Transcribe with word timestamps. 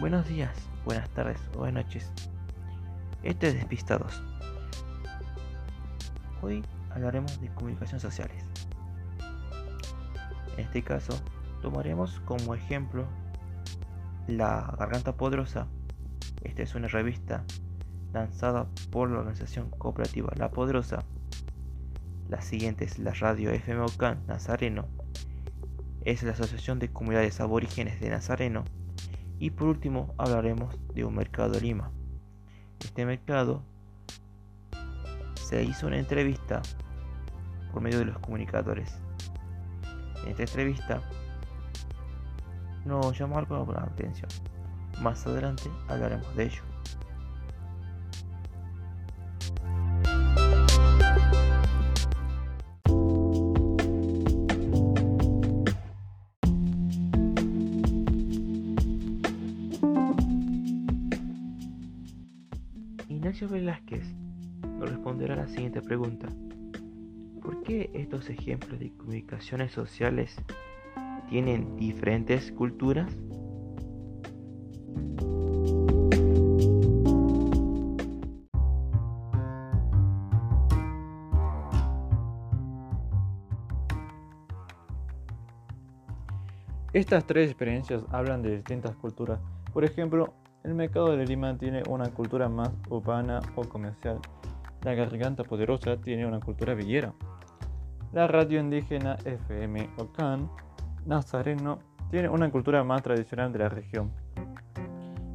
Buenos 0.00 0.26
días, 0.26 0.50
buenas 0.84 1.08
tardes 1.10 1.40
o 1.54 1.58
buenas 1.58 1.84
noches. 1.84 2.10
Este 3.22 3.46
es 3.46 3.54
Despistados. 3.54 4.20
Hoy 6.42 6.64
hablaremos 6.90 7.40
de 7.40 7.48
comunicaciones 7.54 8.02
sociales. 8.02 8.44
En 10.56 10.64
este 10.64 10.82
caso, 10.82 11.16
tomaremos 11.62 12.18
como 12.24 12.56
ejemplo 12.56 13.06
La 14.26 14.74
Garganta 14.76 15.16
Poderosa. 15.16 15.68
Esta 16.42 16.62
es 16.62 16.74
una 16.74 16.88
revista 16.88 17.44
lanzada 18.12 18.66
por 18.90 19.10
la 19.10 19.20
organización 19.20 19.70
cooperativa 19.70 20.32
La 20.36 20.50
Poderosa. 20.50 21.04
La 22.28 22.42
siguiente 22.42 22.84
es 22.84 22.98
la 22.98 23.12
radio 23.12 23.52
FM 23.52 23.82
Ocán 23.82 24.26
Nazareno. 24.26 24.88
Es 26.04 26.24
la 26.24 26.32
Asociación 26.32 26.80
de 26.80 26.92
Comunidades 26.92 27.40
Aborígenes 27.40 28.00
de 28.00 28.10
Nazareno 28.10 28.64
y 29.44 29.50
por 29.50 29.68
último 29.68 30.14
hablaremos 30.16 30.74
de 30.94 31.04
un 31.04 31.16
mercado 31.16 31.50
de 31.50 31.60
Lima. 31.60 31.90
Este 32.80 33.04
mercado 33.04 33.62
se 35.34 35.62
hizo 35.62 35.86
una 35.86 35.98
entrevista 35.98 36.62
por 37.70 37.82
medio 37.82 37.98
de 37.98 38.06
los 38.06 38.18
comunicadores. 38.20 38.96
En 40.22 40.30
esta 40.30 40.44
entrevista 40.44 41.02
nos 42.86 43.18
llamó 43.18 43.36
algo 43.36 43.70
la 43.70 43.82
atención. 43.82 44.30
Más 45.02 45.26
adelante 45.26 45.64
hablaremos 45.88 46.34
de 46.36 46.44
ello. 46.44 46.73
Ignacio 63.34 63.48
Velázquez 63.48 64.14
nos 64.78 64.88
responderá 64.88 65.34
la 65.34 65.48
siguiente 65.48 65.82
pregunta. 65.82 66.28
¿Por 67.42 67.64
qué 67.64 67.90
estos 67.92 68.30
ejemplos 68.30 68.78
de 68.78 68.92
comunicaciones 68.92 69.72
sociales 69.72 70.36
tienen 71.28 71.76
diferentes 71.76 72.52
culturas? 72.52 73.12
Estas 86.92 87.26
tres 87.26 87.50
experiencias 87.50 88.04
hablan 88.12 88.42
de 88.42 88.54
distintas 88.58 88.94
culturas. 88.94 89.40
Por 89.72 89.84
ejemplo, 89.84 90.32
el 90.64 90.74
mercado 90.74 91.14
de 91.14 91.26
Lima 91.26 91.56
tiene 91.58 91.82
una 91.88 92.08
cultura 92.08 92.48
más 92.48 92.70
urbana 92.88 93.40
o 93.54 93.62
comercial. 93.64 94.18
La 94.82 94.94
garganta 94.94 95.44
poderosa 95.44 95.98
tiene 95.98 96.26
una 96.26 96.40
cultura 96.40 96.74
villera. 96.74 97.12
La 98.12 98.26
radio 98.26 98.60
indígena 98.60 99.16
FM 99.24 99.90
Ocán 99.98 100.50
Nazareno 101.04 101.78
tiene 102.10 102.30
una 102.30 102.50
cultura 102.50 102.82
más 102.82 103.02
tradicional 103.02 103.52
de 103.52 103.58
la 103.58 103.68
región. 103.68 104.10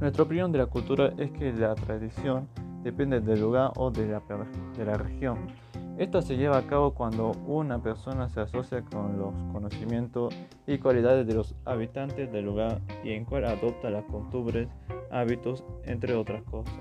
Nuestra 0.00 0.22
opinión 0.22 0.52
de 0.52 0.58
la 0.58 0.66
cultura 0.66 1.12
es 1.18 1.32
que 1.32 1.52
la 1.52 1.74
tradición 1.74 2.48
depende 2.84 3.20
del 3.20 3.40
lugar 3.40 3.72
o 3.76 3.90
de 3.90 4.06
la, 4.06 4.22
de 4.76 4.84
la 4.84 4.94
región. 4.94 5.38
Esta 5.98 6.20
se 6.22 6.36
lleva 6.36 6.58
a 6.58 6.66
cabo 6.66 6.92
cuando 6.94 7.32
una 7.46 7.82
persona 7.82 8.28
se 8.28 8.42
asocia 8.42 8.82
con 8.82 9.18
los 9.18 9.32
conocimientos 9.52 10.34
y 10.66 10.78
cualidades 10.78 11.26
de 11.26 11.34
los 11.34 11.56
habitantes 11.64 12.30
del 12.30 12.44
lugar 12.44 12.80
y 13.02 13.12
en 13.12 13.24
cual 13.24 13.46
adopta 13.46 13.88
las 13.88 14.04
costumbres 14.04 14.68
hábitos, 15.18 15.64
entre 15.84 16.14
otras 16.14 16.42
cosas. 16.44 16.74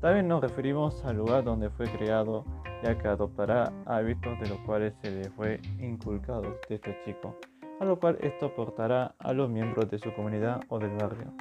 También 0.00 0.28
nos 0.28 0.40
referimos 0.40 1.04
al 1.04 1.16
lugar 1.16 1.42
donde 1.42 1.70
fue 1.70 1.86
creado, 1.86 2.44
ya 2.84 2.96
que 2.96 3.08
adoptará 3.08 3.72
hábitos 3.86 4.38
de 4.40 4.48
los 4.48 4.58
cuales 4.60 4.94
se 5.02 5.10
le 5.10 5.30
fue 5.30 5.60
inculcado 5.80 6.42
desde 6.68 6.76
este 6.76 6.96
chico, 7.04 7.36
a 7.80 7.84
lo 7.84 7.98
cual 7.98 8.16
esto 8.20 8.46
aportará 8.46 9.14
a 9.18 9.32
los 9.32 9.50
miembros 9.50 9.90
de 9.90 9.98
su 9.98 10.12
comunidad 10.14 10.60
o 10.68 10.78
del 10.78 10.96
barrio. 10.96 11.32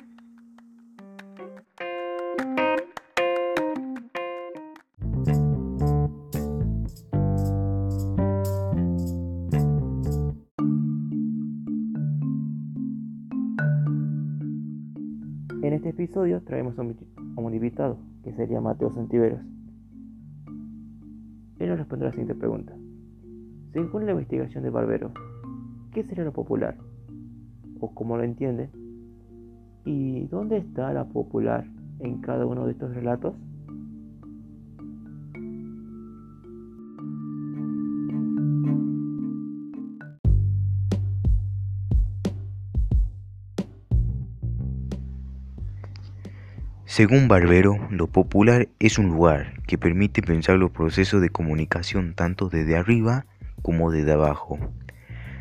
En 15.63 15.73
este 15.73 15.90
episodio 15.90 16.44
traemos 16.44 16.78
a 16.78 16.84
un 16.84 17.53
invitado, 17.53 17.97
que 18.23 18.31
sería 18.34 18.62
Mateo 18.62 18.94
Santiveros. 18.94 19.40
Él 21.57 21.69
nos 21.69 21.79
responde 21.79 22.06
la 22.06 22.12
siguiente 22.12 22.35
pregunta. 22.35 22.73
Según 23.73 24.06
la 24.06 24.12
investigación 24.12 24.63
de 24.63 24.69
Barbero, 24.69 25.12
¿qué 25.94 26.03
sería 26.03 26.23
lo 26.23 26.31
popular? 26.31 26.78
¿O 27.79 27.91
cómo 27.95 28.18
lo 28.18 28.23
entiende? 28.23 28.69
¿Y 29.84 30.28
dónde 30.28 30.57
está 30.57 30.94
la 30.94 31.06
popular 31.06 31.66
en 32.01 32.22
cada 32.22 32.45
uno 32.45 32.68
de 32.68 32.74
estos 32.74 32.94
relatos? 32.94 33.34
Según 46.88 47.28
Barbero, 47.28 47.86
lo 47.92 48.08
popular 48.08 48.70
es 48.80 48.98
un 48.98 49.08
lugar 49.08 49.62
que 49.64 49.78
permite 49.78 50.22
pensar 50.22 50.58
los 50.58 50.72
procesos 50.72 51.22
de 51.22 51.30
comunicación 51.30 52.14
tanto 52.14 52.48
desde 52.48 52.78
arriba 52.78 53.25
como 53.62 53.92
desde 53.92 54.14
abajo. 54.14 54.58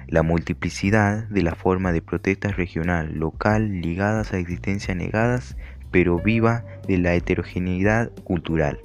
La 0.08 0.24
multiplicidad 0.24 1.22
de 1.28 1.42
la 1.42 1.54
forma 1.54 1.92
de 1.92 2.02
protesta 2.02 2.48
regional, 2.48 3.14
local, 3.14 3.80
ligadas 3.80 4.32
a 4.32 4.38
existencias 4.38 4.96
negadas, 4.96 5.56
pero 5.92 6.18
viva 6.18 6.64
de 6.88 6.98
la 6.98 7.14
heterogeneidad 7.14 8.10
cultural. 8.24 8.80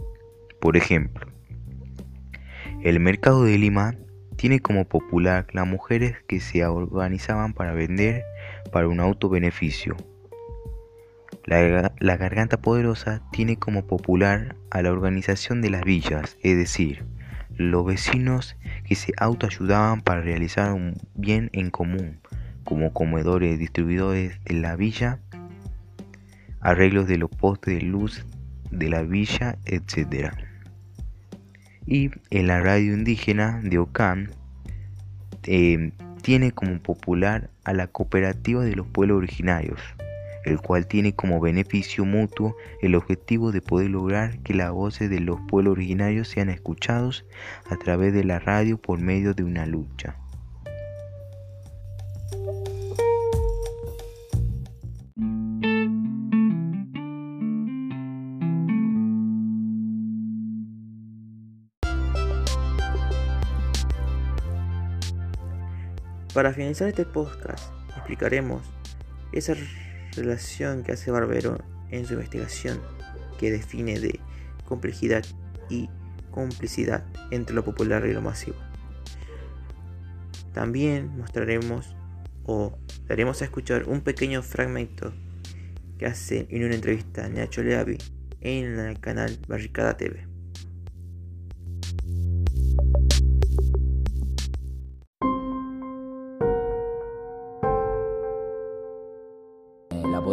Por 0.61 0.77
ejemplo, 0.77 1.25
el 2.83 2.99
mercado 2.99 3.43
de 3.43 3.57
Lima 3.57 3.95
tiene 4.35 4.59
como 4.59 4.85
popular 4.85 5.47
las 5.51 5.65
mujeres 5.65 6.17
que 6.27 6.39
se 6.39 6.63
organizaban 6.63 7.53
para 7.53 7.73
vender 7.73 8.23
para 8.71 8.87
un 8.87 8.99
autobeneficio 8.99 9.97
la, 11.45 12.17
garganta 12.17 12.61
poderosa 12.61 13.21
tiene 13.31 13.57
como 13.57 13.85
popular 13.85 14.55
a 14.69 14.81
la 14.81 14.91
organización 14.91 15.61
de 15.61 15.69
las 15.69 15.83
villas, 15.83 16.37
es 16.43 16.57
decir, 16.57 17.03
los 17.55 17.85
vecinos 17.85 18.55
que 18.85 18.95
se 18.95 19.13
autoayudaban 19.17 20.01
para 20.01 20.21
realizar 20.21 20.73
un 20.73 20.95
bien 21.15 21.49
en 21.53 21.69
común, 21.69 22.19
como 22.63 22.93
comedores, 22.93 23.59
distribuidores 23.59 24.39
de 24.45 24.53
la 24.55 24.75
villa, 24.75 25.19
arreglos 26.59 27.07
de 27.07 27.17
los 27.17 27.29
postes 27.29 27.75
de 27.75 27.81
luz 27.81 28.25
de 28.69 28.89
la 28.89 29.01
villa, 29.01 29.57
etc. 29.65 30.33
Y 31.85 32.11
en 32.29 32.47
la 32.47 32.61
radio 32.61 32.93
indígena 32.93 33.59
de 33.63 33.79
Ocán 33.79 34.31
eh, 35.43 35.91
tiene 36.21 36.51
como 36.51 36.79
popular 36.79 37.49
a 37.63 37.73
la 37.73 37.87
cooperativa 37.87 38.63
de 38.63 38.75
los 38.75 38.87
pueblos 38.87 39.17
originarios, 39.17 39.79
el 40.45 40.59
cual 40.59 40.87
tiene 40.87 41.13
como 41.13 41.39
beneficio 41.39 42.05
mutuo 42.05 42.55
el 42.81 42.95
objetivo 42.95 43.51
de 43.51 43.61
poder 43.61 43.89
lograr 43.89 44.39
que 44.39 44.53
las 44.53 44.71
voces 44.71 45.09
de 45.09 45.19
los 45.19 45.39
pueblos 45.47 45.73
originarios 45.73 46.27
sean 46.27 46.49
escuchados 46.49 47.25
a 47.69 47.77
través 47.77 48.13
de 48.13 48.23
la 48.23 48.39
radio 48.39 48.77
por 48.77 48.99
medio 48.99 49.33
de 49.33 49.43
una 49.43 49.65
lucha. 49.65 50.17
Para 66.33 66.53
finalizar 66.53 66.87
este 66.87 67.03
podcast, 67.03 67.73
explicaremos 67.97 68.63
esa 69.33 69.53
relación 70.15 70.83
que 70.83 70.93
hace 70.93 71.11
Barbero 71.11 71.57
en 71.89 72.05
su 72.05 72.13
investigación 72.13 72.79
que 73.39 73.51
define 73.51 73.99
de 73.99 74.19
complejidad 74.65 75.25
y 75.69 75.89
complicidad 76.31 77.03
entre 77.31 77.55
lo 77.55 77.63
popular 77.63 78.05
y 78.05 78.13
lo 78.13 78.21
masivo. 78.21 78.57
También 80.53 81.17
mostraremos 81.17 81.95
o 82.45 82.77
daremos 83.07 83.41
a 83.41 83.45
escuchar 83.45 83.87
un 83.87 84.01
pequeño 84.01 84.41
fragmento 84.41 85.13
que 85.97 86.05
hace 86.05 86.47
en 86.49 86.63
una 86.65 86.75
entrevista 86.75 87.25
a 87.25 87.29
Nacho 87.29 87.61
en 87.61 88.79
el 88.79 88.99
canal 88.99 89.37
Barricada 89.47 89.97
TV. 89.97 90.30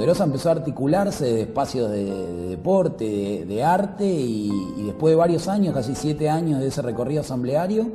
Empezó 0.09 0.49
a 0.49 0.53
articularse 0.53 1.27
de 1.27 1.43
espacios 1.43 1.91
de, 1.91 2.49
deporte, 2.49 3.45
de, 3.47 3.63
arte 3.63 4.07
y, 4.07 4.51
después 4.87 5.13
de 5.13 5.17
varios 5.17 5.49
años, 5.49 5.75
casi 5.75 5.95
siete 5.95 6.31
años 6.31 6.61
de 6.61 6.69
ese 6.69 6.81
recorrido 6.81 7.21
asambleario, 7.21 7.87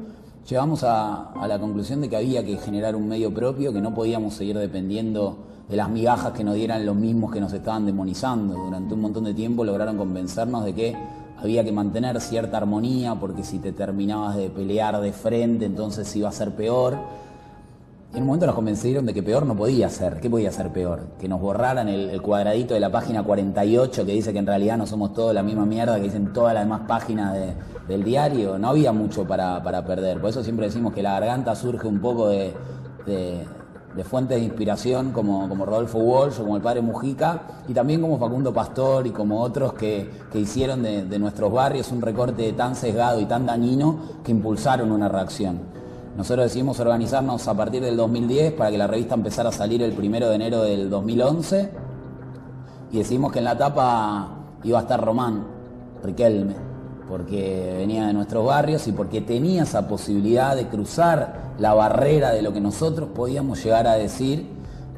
llegamos 0.48 0.84
a, 0.84 1.34
la 1.48 1.58
conclusión 1.58 2.02
de 2.02 2.10
que 2.10 2.16
había 2.16 2.46
que 2.46 2.58
generar 2.58 2.96
un 2.96 3.08
medio 3.08 3.34
propio, 3.34 3.74
que 3.74 3.82
no 3.82 3.96
podíamos 3.96 4.36
seguir 4.36 4.60
dependiendo 4.60 5.38
de 5.68 5.76
las 5.76 5.90
migajas 5.90 6.34
que 6.34 6.44
nos 6.44 6.54
dieran 6.54 6.86
los 6.86 6.96
mismos 6.96 7.32
que 7.32 7.42
nos 7.42 7.52
estaban 7.52 7.88
demonizando. 7.88 8.54
Durante 8.54 8.94
un 8.94 9.02
montón 9.02 9.24
de 9.24 9.34
tiempo 9.34 9.64
lograron 9.64 9.98
convencernos 9.98 10.66
de 10.66 10.76
que 10.76 10.96
había 11.38 11.64
que 11.64 11.72
mantener 11.72 12.22
cierta 12.22 12.58
armonía 12.58 13.16
porque 13.16 13.44
si 13.44 13.58
te 13.58 13.72
terminabas 13.72 14.36
de 14.38 14.52
pelear 14.52 15.02
de 15.02 15.12
frente 15.12 15.66
entonces 15.66 16.16
iba 16.16 16.30
a 16.30 16.32
ser 16.32 16.52
peor 16.52 16.96
en 18.14 18.22
un 18.22 18.28
momento 18.28 18.46
nos 18.46 18.56
convencieron 18.56 19.08
de 19.08 19.14
que 19.14 19.24
peor 19.24 19.46
no 19.46 19.56
podía 19.56 19.90
ser. 19.90 20.20
¿Qué 20.20 20.30
podía 20.30 20.52
ser 20.52 20.72
peor? 20.72 21.08
Que 21.20 21.28
nos 21.28 21.42
borraran 21.42 21.90
el, 21.90 22.22
cuadradito 22.22 22.76
de 22.76 22.80
la 22.80 22.92
página 22.92 23.24
48 23.24 24.06
que 24.06 24.12
dice 24.12 24.32
que 24.32 24.40
en 24.40 24.46
realidad 24.46 24.78
no 24.78 24.86
somos 24.86 25.14
todos 25.14 25.34
la 25.34 25.42
misma 25.42 25.66
mierda 25.66 25.96
que 25.96 26.04
dicen 26.04 26.32
todas 26.32 26.54
las 26.54 26.64
demás 26.64 26.82
páginas 26.88 27.36
del 27.88 28.04
diario. 28.04 28.60
No 28.60 28.70
había 28.70 28.92
mucho 28.92 29.26
para, 29.26 29.64
perder. 29.64 30.22
Por 30.22 30.30
eso 30.30 30.44
siempre 30.44 30.68
decimos 30.68 30.94
que 30.94 31.02
la 31.02 31.14
garganta 31.14 31.56
surge 31.56 31.88
un 31.88 32.00
poco 32.00 32.28
de, 32.28 32.54
fuentes 34.04 34.38
de 34.38 34.46
inspiración 34.46 35.12
como, 35.12 35.50
como 35.50 35.66
Rodolfo 35.66 35.98
Walsh 35.98 36.40
o 36.40 36.44
como 36.44 36.56
el 36.56 36.62
padre 36.62 36.82
Mujica 36.82 37.42
y 37.68 37.74
también 37.74 38.00
como 38.00 38.20
Facundo 38.20 38.54
Pastor 38.54 39.08
y 39.08 39.10
como 39.10 39.42
otros 39.42 39.74
que, 39.74 40.08
que 40.32 40.40
hicieron 40.40 40.84
de 40.84 41.18
nuestros 41.18 41.52
barrios 41.52 41.92
un 41.92 42.02
recorte 42.02 42.54
tan 42.54 42.76
sesgado 42.76 43.20
y 43.20 43.26
tan 43.26 43.48
dañino 43.48 43.98
que 44.24 44.32
impulsaron 44.32 44.92
una 44.92 45.10
reacción. 45.10 45.83
Nosotros 46.16 46.46
decidimos 46.46 46.80
organizarnos 46.80 47.48
a 47.48 47.56
partir 47.56 47.82
del 47.82 47.98
2010 47.98 48.54
para 48.54 48.70
que 48.70 48.78
la 48.78 48.86
revista 48.86 49.16
empezara 49.16 49.50
a 49.50 49.52
salir 49.52 49.82
el 49.82 49.94
primero 49.94 50.30
de 50.30 50.36
enero 50.36 50.62
del 50.62 50.90
2011 50.90 51.72
y 52.92 52.98
decidimos 53.00 53.32
que 53.32 53.40
en 53.40 53.46
la 53.46 53.58
tapa 53.58 54.30
iba 54.64 54.78
a 54.78 54.82
estar 54.84 55.04
Román 55.04 55.44
Riquelme, 56.04 56.54
porque 57.10 57.76
venía 57.78 58.06
de 58.06 58.14
nuestros 58.14 58.46
barrios 58.46 58.88
y 58.88 58.92
porque 58.92 59.22
tenía 59.22 59.64
esa 59.64 59.88
posibilidad 59.88 60.56
de 60.56 60.68
cruzar 60.68 61.54
la 61.58 61.74
barrera 61.74 62.32
de 62.32 62.44
lo 62.44 62.54
que 62.54 62.62
nosotros 62.62 63.10
podíamos 63.16 63.64
llegar 63.64 63.88
a 63.88 63.94
decir 63.94 64.48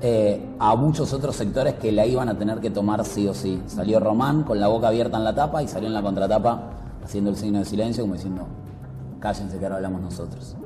eh, 0.02 0.46
a 0.60 0.76
muchos 0.76 1.14
otros 1.14 1.38
sectores 1.38 1.76
que 1.76 1.94
la 1.94 2.06
iban 2.06 2.28
a 2.28 2.38
tener 2.38 2.60
que 2.60 2.72
tomar 2.72 3.06
sí 3.06 3.26
o 3.28 3.34
sí. 3.34 3.62
Salió 3.68 4.02
Román 4.02 4.44
con 4.44 4.60
la 4.60 4.68
boca 4.68 4.90
abierta 4.90 5.16
en 5.16 5.24
la 5.24 5.34
tapa 5.34 5.64
y 5.64 5.70
salió 5.70 5.88
en 5.88 5.94
la 5.94 6.02
contratapa 6.02 6.72
haciendo 7.06 7.30
el 7.30 7.38
signo 7.38 7.60
de 7.60 7.66
silencio 7.66 8.04
como 8.04 8.16
diciendo, 8.16 8.46
cállense 9.22 9.58
que 9.58 9.64
ahora 9.64 9.78
hablamos 9.78 10.02
nosotros. 10.02 10.58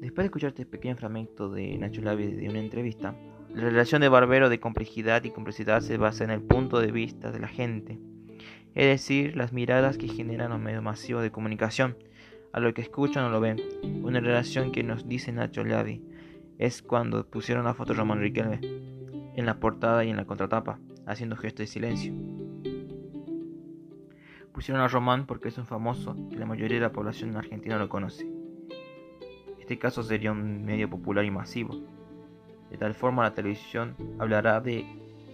Después 0.00 0.24
de 0.24 0.26
escuchar 0.26 0.48
este 0.48 0.66
pequeño 0.66 0.96
fragmento 0.96 1.48
de 1.48 1.78
Nacho 1.78 2.02
Lavi 2.02 2.26
de 2.26 2.48
una 2.50 2.58
entrevista, 2.58 3.14
la 3.54 3.62
relación 3.62 4.02
de 4.02 4.10
Barbero 4.10 4.50
de 4.50 4.60
complejidad 4.60 5.24
y 5.24 5.30
complejidad 5.30 5.80
se 5.80 5.96
basa 5.96 6.24
en 6.24 6.30
el 6.30 6.42
punto 6.42 6.80
de 6.80 6.92
vista 6.92 7.32
de 7.32 7.40
la 7.40 7.48
gente, 7.48 7.98
es 8.74 8.86
decir, 8.86 9.36
las 9.36 9.54
miradas 9.54 9.96
que 9.96 10.08
generan 10.08 10.50
los 10.50 10.60
medios 10.60 10.82
masivos 10.82 11.22
de 11.22 11.30
comunicación, 11.30 11.96
a 12.52 12.60
lo 12.60 12.74
que 12.74 12.82
escuchan 12.82 13.24
o 13.24 13.30
lo 13.30 13.40
ven. 13.40 13.60
Una 14.02 14.20
relación 14.20 14.70
que 14.70 14.82
nos 14.82 15.08
dice 15.08 15.32
Nacho 15.32 15.64
Lavi 15.64 16.02
es 16.62 16.80
cuando 16.80 17.26
pusieron 17.26 17.64
la 17.64 17.74
foto 17.74 17.92
de 17.92 17.98
Román 17.98 18.20
Riquelme 18.20 18.60
en 19.34 19.46
la 19.46 19.58
portada 19.58 20.04
y 20.04 20.10
en 20.10 20.16
la 20.16 20.26
contratapa, 20.26 20.78
haciendo 21.06 21.34
gesto 21.34 21.60
de 21.60 21.66
silencio. 21.66 22.14
Pusieron 24.52 24.80
a 24.80 24.86
Román 24.86 25.26
porque 25.26 25.48
es 25.48 25.58
un 25.58 25.66
famoso 25.66 26.14
que 26.30 26.36
la 26.36 26.46
mayoría 26.46 26.76
de 26.76 26.82
la 26.82 26.92
población 26.92 27.36
argentina 27.36 27.78
lo 27.78 27.88
conoce. 27.88 28.30
Este 29.58 29.76
caso 29.80 30.04
sería 30.04 30.30
un 30.30 30.64
medio 30.64 30.88
popular 30.88 31.24
y 31.24 31.32
masivo. 31.32 31.74
De 32.70 32.78
tal 32.78 32.94
forma 32.94 33.24
la 33.24 33.34
televisión 33.34 33.96
hablará 34.20 34.60
de 34.60 34.86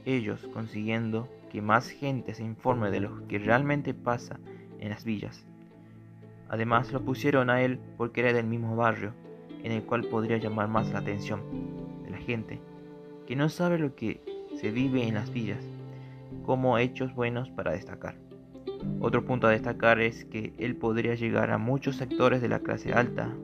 ellos 0.07 0.49
consiguiendo 0.55 1.29
que 1.51 1.61
más 1.61 1.91
gente 1.91 2.33
se 2.33 2.43
informe 2.43 2.91
de 2.91 3.01
lo 3.01 3.29
que 3.29 3.39
realmente 3.39 3.93
pasa 3.93 4.41
en 4.79 4.89
las 4.89 5.05
villas. 5.05 5.45
Además 6.49 6.91
lo 6.91 7.05
pusieron 7.05 7.51
a 7.51 7.61
él 7.61 7.79
porque 7.99 8.23
era 8.23 8.33
del 8.33 8.47
mismo 8.47 8.77
barrio 8.77 9.13
en 9.63 9.73
el 9.73 9.83
cual 9.83 10.05
podría 10.05 10.39
llamar 10.39 10.69
más 10.69 10.93
la 10.93 11.01
atención 11.01 11.43
de 12.05 12.11
la 12.11 12.19
gente, 12.19 12.61
que 13.27 13.37
no 13.37 13.49
sabe 13.49 13.79
lo 13.79 13.95
que 13.95 14.21
se 14.57 14.71
vive 14.71 15.07
en 15.07 15.15
las 15.15 15.33
villas, 15.33 15.65
como 16.45 16.79
hechos 16.79 17.15
buenos 17.15 17.51
para 17.51 17.73
destacar. 17.73 18.17
Otro 19.01 19.25
punto 19.25 19.47
a 19.47 19.51
destacar 19.51 20.01
es 20.01 20.25
que 20.25 20.53
él 20.59 20.77
podría 20.77 21.15
llegar 21.15 21.51
a 21.51 21.59
muchos 21.59 21.97
sectores 21.97 22.41
de 22.41 22.49
la 22.49 22.61
clase 22.61 22.93
alta 22.93 23.35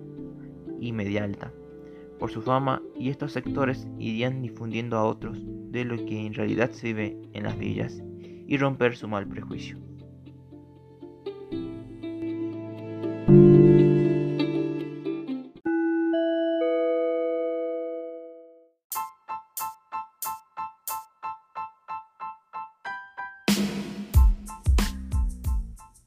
y 0.81 0.93
media 0.93 1.25
alta 1.25 1.53
por 2.19 2.31
su 2.31 2.43
fama 2.43 2.83
y 2.97 3.11
estos 3.11 3.33
sectores 3.33 3.87
irían 3.99 4.43
difundiendo 4.43 4.97
a 4.97 5.05
otros 5.05 5.39
de 5.71 5.85
lo 5.85 5.97
que 6.07 6.25
en 6.27 6.35
realidad 6.35 6.71
se 6.71 6.89
vive 6.89 7.19
en 7.33 7.43
las 7.43 7.59
villas 7.59 8.03
y 8.47 8.57
romper 8.57 8.97
su 8.97 9.09
mal 9.09 9.27
prejuicio. 9.27 9.79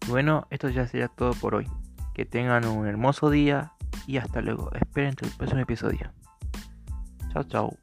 Bueno, 0.07 0.48
esto 0.50 0.69
ya 0.69 0.88
sería 0.88 1.07
todo 1.07 1.33
por 1.33 1.56
hoy. 1.56 1.68
Que 2.13 2.25
tengan 2.25 2.65
un 2.65 2.88
hermoso 2.88 3.30
día 3.30 3.74
y 4.07 4.18
hasta 4.18 4.42
luego. 4.42 4.71
Esperen 4.74 5.15
el 5.21 5.30
próximo 5.31 5.62
episodio. 5.62 6.12
Chao, 7.33 7.44
chao. 7.44 7.77